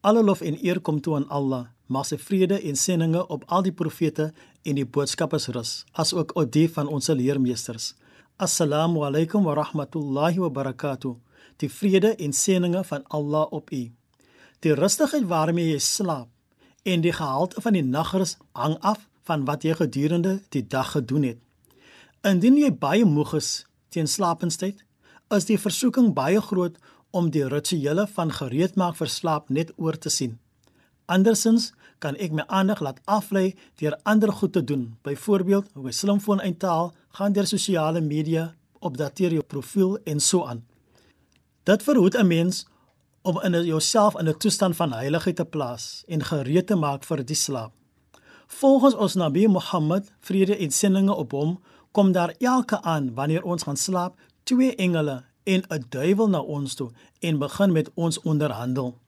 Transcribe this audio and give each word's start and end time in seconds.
Alle 0.00 0.22
lof 0.24 0.40
en 0.40 0.56
eer 0.64 0.80
kom 0.80 1.00
toe 1.00 1.14
aan 1.14 1.28
Allah. 1.28 1.66
Mag 1.86 2.06
sy 2.08 2.16
vrede 2.16 2.56
en 2.64 2.76
seëninge 2.76 3.20
op 3.34 3.42
al 3.52 3.66
die 3.66 3.74
profete 3.76 4.30
en 4.64 4.78
die 4.78 4.86
boodskappers 4.86 5.50
rus, 5.52 5.72
asook 5.92 6.32
op 6.40 6.48
die 6.54 6.68
van 6.72 6.88
ons 6.88 7.10
leermeesters. 7.12 7.90
Assalamu 8.40 9.02
alaykum 9.04 9.44
wa 9.44 9.58
rahmatullahi 9.58 10.40
wa 10.40 10.48
barakatuh. 10.48 11.18
Die 11.60 11.68
vrede 11.68 12.14
en 12.16 12.32
seëninge 12.32 12.80
van 12.88 13.04
Allah 13.08 13.52
op 13.52 13.68
u. 13.76 13.82
Die 14.64 14.74
rustigheid 14.74 15.26
waarmee 15.28 15.74
jy 15.74 15.82
slaap 15.84 16.28
en 16.88 17.04
die 17.04 17.12
gehalte 17.12 17.60
van 17.60 17.76
die 17.76 17.84
nagrus 17.84 18.38
hang 18.56 18.78
af 18.80 19.04
van 19.28 19.44
wat 19.44 19.68
jy 19.68 19.74
gedurende 19.76 20.38
die 20.48 20.64
dag 20.64 20.94
gedoen 20.96 21.28
het. 21.28 21.40
Indien 22.24 22.56
jy 22.56 22.72
baie 22.72 23.04
moeg 23.04 23.34
is 23.36 23.66
teen 23.92 24.08
slapenstyd, 24.08 24.80
is 25.28 25.44
die 25.44 25.60
versoeking 25.60 26.14
baie 26.16 26.40
groot 26.40 26.80
om 27.10 27.30
die 27.30 27.46
rituele 27.48 28.06
van 28.06 28.32
gereedmaak 28.32 28.96
vir 28.96 29.08
slaap 29.08 29.48
net 29.48 29.72
oor 29.76 29.98
te 29.98 30.10
sien. 30.10 30.38
Andersins 31.06 31.72
kan 31.98 32.16
ek 32.16 32.32
my 32.32 32.44
aandag 32.48 32.80
laat 32.80 33.00
aflei 33.04 33.54
deur 33.80 33.96
ander 34.08 34.32
goed 34.32 34.52
te 34.52 34.64
doen, 34.64 34.96
byvoorbeeld 35.02 35.68
op 35.74 35.84
my 35.84 35.92
slimfoon 35.92 36.40
uit 36.40 36.58
te 36.58 36.66
haal, 36.66 36.92
gaan 37.18 37.32
deur 37.32 37.46
sosiale 37.46 38.00
media, 38.00 38.54
opdateer 38.78 39.34
jou 39.36 39.42
profiel 39.42 39.98
en 40.04 40.20
so 40.20 40.46
aan. 40.46 40.64
Dit 41.64 41.82
verhoed 41.82 42.16
'n 42.16 42.26
mens 42.26 42.66
om 43.22 43.40
in 43.42 43.64
jouself 43.64 44.18
in 44.18 44.28
'n 44.28 44.38
toestand 44.38 44.76
van 44.76 44.92
heiligheid 44.92 45.36
te 45.36 45.44
plaas 45.44 46.04
en 46.06 46.24
gereed 46.24 46.66
te 46.66 46.74
maak 46.74 47.04
vir 47.04 47.24
die 47.24 47.36
slaap. 47.36 47.72
Volgens 48.46 48.94
ons 48.94 49.14
Nabi 49.14 49.46
Mohammed, 49.46 50.12
vrede 50.20 50.56
en 50.56 50.70
seëninge 50.70 51.14
op 51.14 51.30
hom, 51.30 51.60
kom 51.92 52.12
daar 52.12 52.34
elke 52.38 52.82
aan 52.82 53.14
wanneer 53.14 53.42
ons 53.42 53.62
gaan 53.62 53.76
slaap, 53.76 54.18
twee 54.42 54.74
engele 54.74 55.24
en 55.44 55.62
'n 55.68 55.84
duiwel 55.88 56.28
na 56.28 56.40
ons 56.40 56.74
toe 56.74 56.90
en 57.18 57.38
begin 57.38 57.72
met 57.72 57.90
ons 57.94 58.20
onderhandel. 58.20 58.98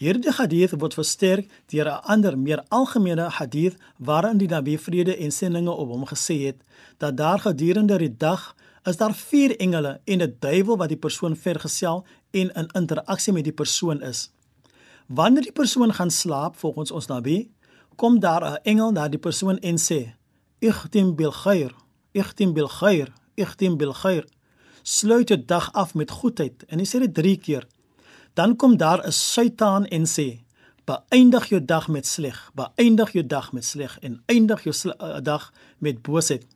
Hierdie 0.00 0.32
hadith 0.32 0.72
word 0.80 0.94
versterk 0.94 1.50
deur 1.68 1.88
'n 1.88 2.02
ander 2.12 2.38
meer 2.38 2.64
algemene 2.68 3.28
hadith 3.28 3.76
waarin 3.98 4.38
die 4.38 4.48
Nabi 4.48 4.78
vrede 4.78 5.16
en 5.16 5.30
seëninge 5.30 5.70
op 5.70 5.88
hom 5.88 6.06
gesê 6.06 6.36
het 6.46 6.56
dat 6.98 7.16
daar 7.16 7.38
gedurende 7.38 7.98
die 7.98 8.16
dag 8.16 8.56
is 8.84 8.96
daar 8.96 9.14
vier 9.14 9.56
engele 9.60 10.00
en 10.04 10.22
'n 10.22 10.36
duiwel 10.38 10.76
wat 10.76 10.88
die 10.88 10.96
persoon 10.96 11.36
vergesel 11.36 12.06
en 12.30 12.50
in 12.54 12.68
interaksie 12.72 13.32
met 13.32 13.44
die 13.44 13.52
persoon 13.52 14.02
is. 14.02 14.30
Wanneer 15.06 15.42
die 15.42 15.52
persoon 15.52 15.92
gaan 15.92 16.10
slaap 16.10 16.56
volgens 16.56 16.90
ons 16.90 17.06
Nabi, 17.06 17.50
kom 17.96 18.20
daar 18.20 18.44
'n 18.44 18.58
engel 18.62 18.90
na 18.92 19.08
die 19.08 19.18
persoon 19.18 19.58
en 19.58 19.76
sê: 19.78 20.14
"Ikhtim 20.58 21.14
bil 21.14 21.32
khair, 21.32 21.74
ikhtim 22.12 22.52
bil 22.52 22.68
khair, 22.68 23.12
ikhtim 23.34 23.76
bil 23.76 23.92
khair." 23.92 24.24
Sluit 24.82 25.28
jou 25.28 25.44
dag 25.44 25.72
af 25.72 25.94
met 25.94 26.10
goedheid 26.10 26.64
en 26.68 26.78
hy 26.78 26.86
sê 26.88 27.00
dit 27.04 27.14
3 27.14 27.36
keer. 27.36 27.66
Dan 28.34 28.56
kom 28.56 28.76
daar 28.76 29.06
'n 29.06 29.12
Satan 29.12 29.86
en 29.86 30.06
sê: 30.06 30.40
"Beëindig 30.84 31.48
jou 31.48 31.64
dag 31.64 31.88
met 31.88 32.06
sleg, 32.06 32.50
beëindig 32.54 33.12
jou 33.12 33.26
dag 33.26 33.52
met 33.52 33.64
sleg 33.64 33.98
en 34.00 34.22
eindig 34.26 34.64
jou 34.64 34.74
uh, 34.84 35.20
dag 35.22 35.52
met 35.78 36.02
boosheid." 36.02 36.46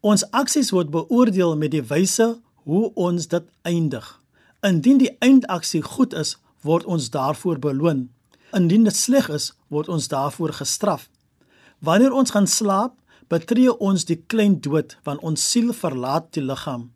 Ons 0.00 0.30
aksies 0.30 0.70
word 0.70 0.90
beoordeel 0.90 1.56
met 1.56 1.70
die 1.70 1.82
wyse 1.82 2.40
hoe 2.64 2.94
ons 2.94 3.26
dit 3.28 3.44
eindig. 3.62 4.20
Indien 4.60 4.98
die 4.98 5.16
eindaksie 5.18 5.82
goed 5.82 6.14
is, 6.14 6.38
word 6.60 6.84
ons 6.84 7.10
daarvoor 7.10 7.58
beloon. 7.58 8.08
Indien 8.52 8.84
dit 8.84 8.96
sleg 8.96 9.28
is, 9.28 9.52
word 9.68 9.88
ons 9.88 10.08
daarvoor 10.08 10.52
gestraf. 10.52 11.08
Wanneer 11.78 12.12
ons 12.12 12.30
gaan 12.30 12.46
slaap, 12.46 12.99
betree 13.30 13.70
ons 13.78 14.04
die 14.08 14.18
klein 14.26 14.58
dood 14.60 14.96
want 15.06 15.22
ons 15.22 15.50
siel 15.52 15.72
verlaat 15.76 16.32
die 16.34 16.42
liggaam. 16.42 16.90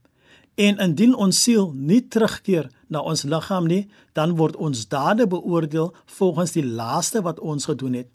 En 0.54 0.78
indien 0.78 1.14
ons 1.18 1.42
siel 1.42 1.72
nie 1.74 2.00
terugkeer 2.08 2.68
na 2.90 3.02
ons 3.02 3.24
liggaam 3.26 3.66
nie, 3.70 3.84
dan 4.14 4.36
word 4.38 4.56
ons 4.56 4.84
dade 4.90 5.26
beoordeel 5.30 5.94
volgens 6.18 6.54
die 6.54 6.66
laaste 6.66 7.22
wat 7.26 7.40
ons 7.40 7.66
gedoen 7.70 8.02
het. 8.02 8.10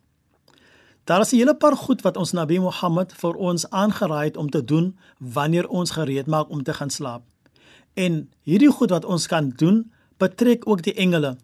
Daar 1.03 1.21
is 1.21 1.31
'n 1.33 1.37
hele 1.37 1.55
paar 1.55 1.75
goed 1.75 2.01
wat 2.01 2.17
ons 2.17 2.31
Nabi 2.31 2.59
Mohammed 2.59 3.13
vir 3.13 3.35
ons 3.35 3.69
aangeraai 3.69 4.25
het 4.25 4.37
om 4.37 4.49
te 4.49 4.63
doen 4.63 4.97
wanneer 5.17 5.67
ons 5.67 5.91
gereed 5.91 6.27
maak 6.27 6.49
om 6.49 6.63
te 6.63 6.73
gaan 6.73 6.89
slaap. 6.89 7.23
En 7.93 8.29
hierdie 8.43 8.71
goed 8.71 8.89
wat 8.89 9.05
ons 9.05 9.27
kan 9.27 9.49
doen, 9.49 9.91
betrek 10.17 10.67
ook 10.67 10.81
die 10.83 10.93
engele. 10.93 11.37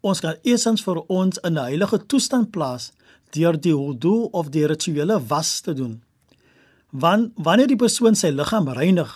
Ons 0.00 0.20
kan 0.20 0.34
eersins 0.42 0.82
vir 0.82 1.00
ons 1.06 1.38
in 1.38 1.52
'n 1.52 1.64
heilige 1.64 2.06
toestand 2.06 2.50
plaas 2.50 2.92
deur 3.30 3.60
die 3.60 3.76
wudu 3.76 4.28
of 4.30 4.48
die 4.48 4.66
rituele 4.66 5.26
was 5.26 5.60
te 5.60 5.72
doen. 5.72 6.03
Want 6.94 7.32
wanneer 7.34 7.66
die 7.66 7.78
persoon 7.78 8.14
sy 8.14 8.28
liggaam 8.30 8.68
reinig, 8.70 9.10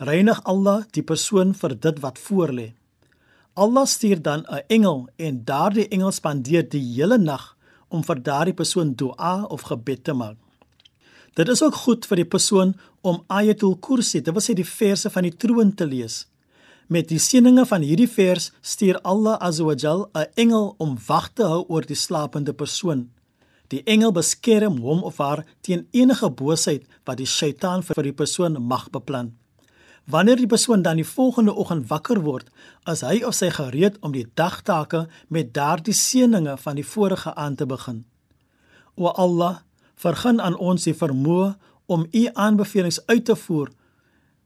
reinig 0.00 0.38
Allah 0.48 0.86
die 0.96 1.02
persoon 1.04 1.50
vir 1.52 1.74
dit 1.76 1.98
wat 2.00 2.16
voorlê. 2.24 2.70
Allah 3.52 3.84
stuur 3.84 4.22
dan 4.22 4.46
'n 4.48 4.62
engel 4.68 5.08
en 5.16 5.44
daardie 5.44 5.88
engel 5.88 6.12
spandeer 6.12 6.68
die 6.68 6.80
hele 6.94 7.18
nag 7.18 7.56
om 7.88 8.02
vir 8.04 8.22
daardie 8.22 8.54
persoon 8.54 8.94
dua 8.94 9.44
of 9.44 9.60
gebed 9.60 10.04
te 10.04 10.12
maak. 10.12 10.36
Dit 11.34 11.48
is 11.48 11.62
ook 11.62 11.74
goed 11.74 12.06
vir 12.06 12.16
die 12.16 12.30
persoon 12.36 12.74
om 13.00 13.24
Ayatul 13.26 13.76
Kursi, 13.76 14.20
dit 14.22 14.32
wil 14.34 14.42
sê 14.42 14.54
die 14.54 14.72
verse 14.78 15.10
van 15.10 15.22
die 15.22 15.36
troon 15.36 15.74
te 15.74 15.86
lees. 15.86 16.26
Met 16.88 17.08
die 17.08 17.18
seëninge 17.18 17.66
van 17.66 17.82
hierdie 17.82 18.08
vers 18.08 18.52
stuur 18.60 19.00
Allah 19.00 19.36
Azawajal 19.40 20.10
'n 20.14 20.26
engel 20.34 20.74
om 20.78 20.98
wag 21.06 21.28
te 21.34 21.42
hou 21.42 21.64
oor 21.68 21.82
die 21.86 21.96
slapende 21.96 22.52
persoon. 22.52 23.10
Die 23.70 23.82
engel 23.86 24.12
beskerm 24.12 24.80
hom 24.82 25.04
of 25.06 25.20
haar 25.22 25.44
teen 25.62 25.86
enige 25.94 26.30
boosheid 26.30 26.86
wat 27.06 27.20
die 27.20 27.28
Satan 27.28 27.84
vir 27.86 28.02
die 28.02 28.16
persoon 28.16 28.58
mag 28.62 28.88
beplan. 28.90 29.36
Wanneer 30.10 30.40
die 30.40 30.50
persoon 30.50 30.82
dan 30.82 30.98
die 30.98 31.06
volgende 31.06 31.54
oggend 31.54 31.86
wakker 31.88 32.22
word, 32.24 32.48
is 32.90 33.04
hy 33.06 33.20
of 33.26 33.36
sy 33.38 33.50
gereed 33.54 33.98
om 34.02 34.14
die 34.16 34.26
dagtake 34.34 35.04
met 35.28 35.52
daardie 35.54 35.94
seëninge 35.94 36.56
van 36.58 36.80
die 36.80 36.86
vorige 36.86 37.34
aand 37.34 37.60
te 37.62 37.66
begin. 37.66 38.04
O 38.98 39.06
Allah, 39.06 39.60
vergun 39.94 40.40
aan 40.40 40.56
ons 40.58 40.88
die 40.88 40.96
vermoë 40.96 41.52
om 41.86 42.06
u 42.10 42.26
aanbevelings 42.34 43.00
uit 43.06 43.24
te 43.24 43.36
voer 43.36 43.70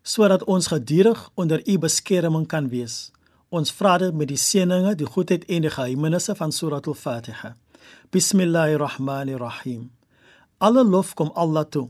sodat 0.04 0.42
ons 0.44 0.66
gedurig 0.68 1.20
onder 1.34 1.62
u 1.64 1.78
beskerming 1.80 2.44
kan 2.46 2.68
wees. 2.68 3.08
Ons 3.48 3.72
vra 3.72 3.96
dit 4.02 4.12
met 4.12 4.28
die 4.28 4.36
seëninge, 4.36 4.92
die 5.00 5.08
goedheid 5.08 5.46
en 5.48 5.64
die 5.64 5.72
geheimenisse 5.72 6.34
van 6.36 6.52
Surah 6.52 6.82
Al-Fatiha. 6.84 7.54
Bismillahirrahmanirrahim. 8.10 9.90
Alle 10.58 10.84
lof 10.84 11.14
kom 11.14 11.30
Allah 11.34 11.64
toe, 11.64 11.88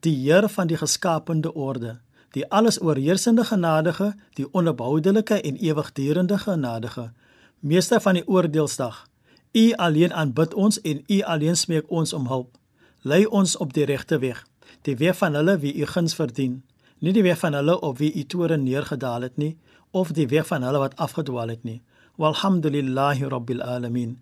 die 0.00 0.14
Here 0.14 0.48
van 0.48 0.66
die 0.66 0.76
geskapende 0.76 1.54
orde, 1.54 2.00
die 2.32 2.44
alles 2.50 2.80
oorheersende 2.82 3.44
genadige, 3.44 4.14
die 4.34 4.46
onophoudelike 4.52 5.40
en 5.40 5.56
ewigdurende 5.56 6.38
genadige, 6.38 7.12
meester 7.60 8.00
van 8.00 8.14
die 8.14 8.28
oordeelsdag. 8.28 9.06
U 9.52 9.72
alleen 9.72 10.12
aanbid 10.12 10.54
ons 10.54 10.80
en 10.80 11.04
u 11.06 11.20
alleen 11.22 11.56
smeek 11.56 11.90
ons 11.90 12.12
om 12.12 12.26
hulp. 12.26 12.56
Lei 13.02 13.24
ons 13.26 13.56
op 13.56 13.72
die 13.72 13.84
regte 13.84 14.18
weg, 14.18 14.46
die 14.82 14.96
weg 14.96 15.16
van 15.16 15.34
hulle 15.34 15.58
wie 15.58 15.74
u 15.74 15.86
guns 15.86 16.14
verdien, 16.14 16.62
nie 16.98 17.12
die 17.12 17.22
weg 17.22 17.38
van 17.38 17.54
hulle 17.54 17.80
op 17.80 17.98
wie 17.98 18.12
u 18.14 18.24
toorn 18.24 18.62
neergedaal 18.62 19.28
het 19.28 19.36
nie, 19.36 19.56
of 19.90 20.12
die 20.12 20.26
weg 20.28 20.46
van 20.46 20.62
hulle 20.66 20.78
wat 20.78 20.96
afgedwaal 20.96 21.48
het 21.48 21.64
nie. 21.64 21.82
Walhamdulillahi 22.16 23.28
rabbil 23.28 23.62
alamin. 23.62 24.16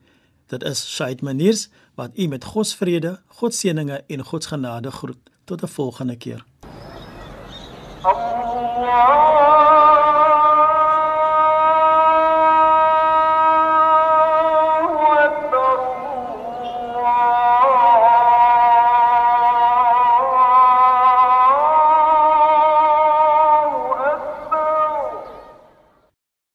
Dit 0.55 0.63
is 0.63 0.95
Shaid 0.95 1.21
Maniers 1.21 1.69
wat 1.95 2.11
u 2.15 2.27
met 2.27 2.45
God 2.45 2.67
se 2.67 2.77
vrede, 2.77 3.21
God 3.27 3.55
se 3.55 3.59
seëninge 3.59 4.05
en 4.07 4.25
God 4.25 4.43
se 4.43 4.49
genade 4.49 4.91
groet. 4.91 5.31
Tot 5.45 5.63
'n 5.63 5.67
volgende 5.67 6.17
keer. 6.17 6.45
Allah 8.03 9.24